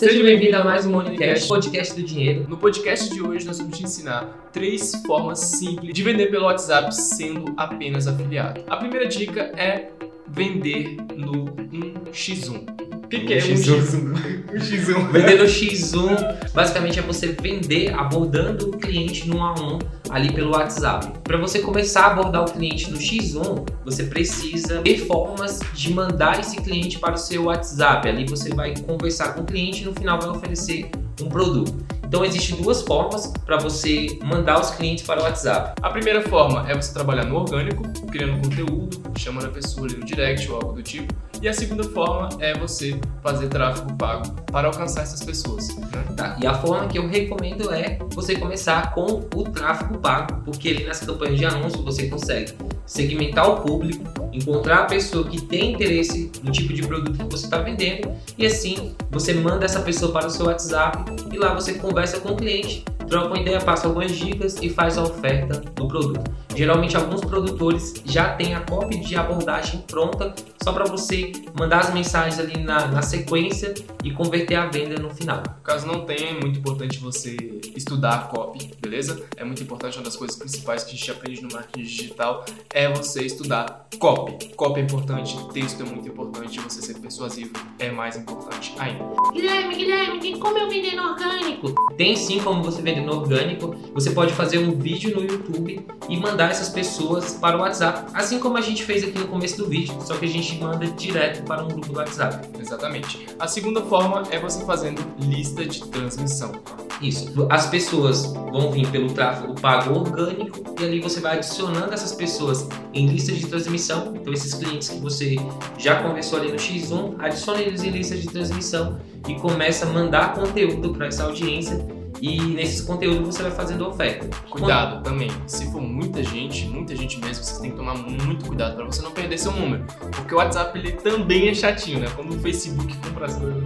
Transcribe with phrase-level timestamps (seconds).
[0.00, 2.46] Seja bem-vindo a mais um Monicast, podcast do dinheiro.
[2.48, 6.90] No podcast de hoje nós vamos te ensinar três formas simples de vender pelo WhatsApp
[6.94, 8.64] sendo apenas afiliado.
[8.66, 9.90] A primeira dica é
[10.26, 12.79] vender no 1x1.
[13.10, 14.14] O que, que é 1x1?
[14.54, 15.10] 1x1.
[15.10, 19.80] Vender no X1 basicamente é você vender abordando o cliente no a um
[20.10, 21.18] ali pelo WhatsApp.
[21.24, 26.38] Para você começar a abordar o cliente no X1, você precisa ter formas de mandar
[26.38, 28.08] esse cliente para o seu WhatsApp.
[28.08, 30.88] Ali você vai conversar com o cliente e no final vai oferecer
[31.20, 31.99] um produto.
[32.10, 35.80] Então existem duas formas para você mandar os clientes para o WhatsApp.
[35.80, 40.04] A primeira forma é você trabalhar no orgânico, criando conteúdo, chamando a pessoa ali no
[40.04, 41.14] direct ou algo do tipo.
[41.40, 45.68] E a segunda forma é você fazer tráfego pago para alcançar essas pessoas.
[45.76, 46.04] Né?
[46.16, 50.68] Tá, e a forma que eu recomendo é você começar com o tráfego pago, porque
[50.70, 52.54] ali nas campanhas de anúncio você consegue
[52.90, 57.44] segmentar o público, encontrar a pessoa que tem interesse no tipo de produto que você
[57.44, 61.74] está vendendo e assim você manda essa pessoa para o seu WhatsApp e lá você
[61.74, 65.88] conversa com o cliente troca uma ideia, passa algumas dicas e faz a oferta do
[65.88, 66.30] produto.
[66.54, 71.92] Geralmente alguns produtores já têm a copy de abordagem pronta só para você mandar as
[71.92, 73.74] mensagens ali na, na, sequência
[74.04, 75.42] e converter a venda no final.
[75.64, 77.36] Caso não tenha, é muito importante você
[77.76, 79.22] estudar a copy, beleza?
[79.36, 82.92] É muito importante, uma das coisas principais que a gente aprende no marketing digital é
[82.92, 84.48] você estudar copy.
[84.56, 89.04] Copy é importante, texto é muito importante, você ser persuasivo é mais importante ainda.
[89.32, 91.72] Guilherme, Guilherme, tem como eu vender no orgânico?
[91.96, 93.76] Tem sim como você vender no orgânico.
[93.94, 98.40] Você pode fazer um vídeo no YouTube e mandar essas pessoas para o WhatsApp, assim
[98.40, 101.44] como a gente fez aqui no começo do vídeo, só que a gente manda direto
[101.44, 102.48] para um grupo do WhatsApp.
[102.58, 103.28] Exatamente.
[103.38, 106.52] A segunda forma é você fazendo lista de transmissão.
[107.00, 107.46] Isso.
[107.48, 112.68] As pessoas vão vir pelo tráfego pago orgânico e ali você vai adicionando essas pessoas
[112.92, 114.14] em lista de transmissão.
[114.14, 115.36] Então, esses clientes que você
[115.78, 120.34] já conversou ali no X1, adicione eles em lista de transmissão e começa a mandar
[120.34, 124.28] conteúdo para essa audiência e nesses conteúdos você vai fazendo oferta.
[124.48, 125.04] Cuidado Quando...
[125.04, 128.84] também, se for muita gente, muita gente mesmo, você tem que tomar muito cuidado para
[128.84, 132.08] você não perder seu número, porque o WhatsApp ele também é chatinho, né?
[132.14, 133.62] Quando o Facebook compra as coisas,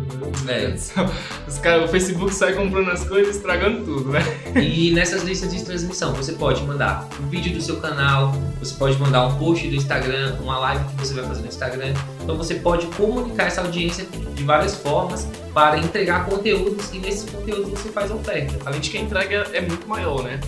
[0.49, 0.75] é.
[1.49, 4.21] os cara, o Facebook sai comprando as coisas, estragando tudo, né?
[4.57, 8.99] E nessas listas de transmissão você pode mandar um vídeo do seu canal, você pode
[8.99, 11.95] mandar um post do Instagram, uma live que você vai fazer no Instagram.
[12.23, 17.71] Então você pode comunicar essa audiência de várias formas para entregar conteúdos e nesses conteúdos
[17.71, 18.44] você faz oferta.
[18.65, 20.41] Além de que a entrega é muito maior, né?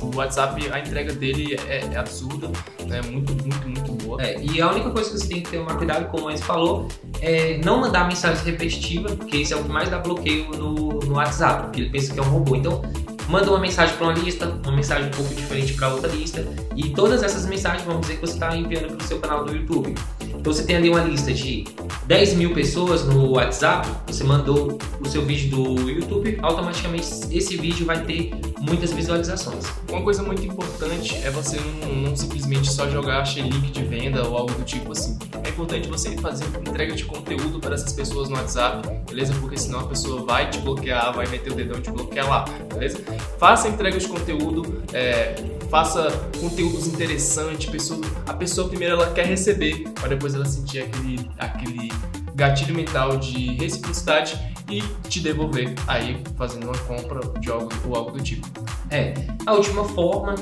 [0.00, 2.50] O WhatsApp, a entrega dele é, é absurda,
[2.86, 3.00] né?
[3.10, 4.22] Muito, muito, muito boa.
[4.22, 6.88] É, e a única coisa que você tem que ter uma cuidado, como Enzo falou,
[7.20, 11.14] é não mandar mensagens repetitivas, porque isso é o que mais dá bloqueio no, no
[11.14, 12.56] WhatsApp, porque ele pensa que é um robô.
[12.56, 12.82] Então,
[13.28, 16.90] manda uma mensagem para uma lista, uma mensagem um pouco diferente para outra lista, e
[16.90, 19.94] todas essas mensagens vão dizer que você está enviando para o seu canal do YouTube.
[20.20, 21.64] Então você tem ali uma lista de
[22.06, 27.86] 10 mil pessoas no WhatsApp, você mandou o seu vídeo do YouTube, automaticamente esse vídeo
[27.86, 29.64] vai ter muitas visualizações.
[29.88, 34.36] Uma coisa muito importante é você não, não simplesmente só jogar link de venda ou
[34.36, 35.18] algo do tipo assim.
[35.44, 39.34] É importante você fazer entrega de conteúdo para essas pessoas no WhatsApp, beleza?
[39.40, 42.44] Porque senão a pessoa vai te bloquear, vai meter o dedão e te bloquear lá,
[42.72, 42.98] beleza?
[43.38, 45.34] Faça entrega de conteúdo, é,
[45.72, 51.30] faça conteúdos interessantes, pessoa, a pessoa primeiro ela quer receber, para depois ela sentir aquele,
[51.38, 51.90] aquele
[52.34, 54.38] gatilho mental de reciprocidade
[54.70, 58.46] e te devolver aí fazendo uma compra de algo ou algo do tipo.
[58.90, 59.14] É,
[59.46, 60.34] a última forma,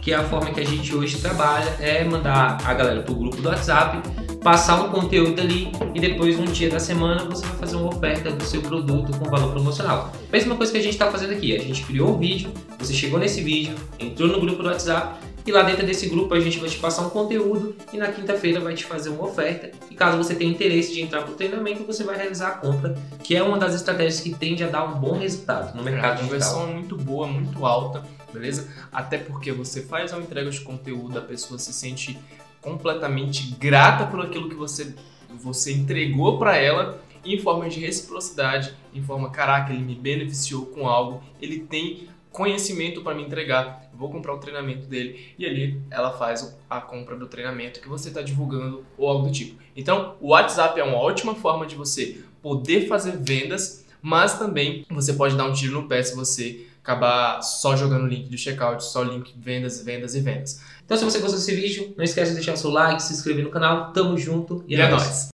[0.00, 3.36] que é a forma que a gente hoje trabalha, é mandar a galera pro grupo
[3.36, 4.00] do WhatsApp,
[4.42, 8.30] passar um conteúdo ali e depois um dia da semana você vai fazer uma oferta
[8.30, 10.12] do seu produto com valor promocional.
[10.32, 13.18] Mesma coisa que a gente está fazendo aqui, a gente criou um vídeo, você chegou
[13.18, 16.68] nesse vídeo, entrou no grupo do WhatsApp e lá dentro desse grupo a gente vai
[16.68, 19.70] te passar um conteúdo e na quinta-feira vai te fazer uma oferta.
[19.90, 22.96] E caso você tenha interesse de entrar para o treinamento, você vai realizar a compra,
[23.22, 26.24] que é uma das estratégias que tende a dar um bom resultado no mercado digital.
[26.24, 28.68] A conversão é muito boa, muito alta, beleza?
[28.90, 32.18] Até porque você faz uma entrega de conteúdo, a pessoa se sente
[32.60, 34.94] completamente grata por aquilo que você,
[35.28, 40.88] você entregou para ela em forma de reciprocidade, em forma, caraca, ele me beneficiou com
[40.88, 46.12] algo, ele tem conhecimento para me entregar, vou comprar o treinamento dele e ali ela
[46.12, 49.60] faz a compra do treinamento que você está divulgando ou algo do tipo.
[49.76, 55.12] Então, o WhatsApp é uma ótima forma de você poder fazer vendas, mas também você
[55.12, 58.82] pode dar um tiro no pé se você acabar só jogando o link do checkout,
[58.84, 60.60] só link vendas, vendas e vendas.
[60.84, 63.44] Então, se você gostou desse vídeo, não esquece de deixar o seu like, se inscrever
[63.44, 63.92] no canal.
[63.92, 65.28] Tamo junto e, e é, é nóis.